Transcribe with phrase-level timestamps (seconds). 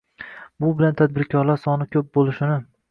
[0.63, 2.61] Bu bilan tadbirkorlar soni ko‘p bo‘lishini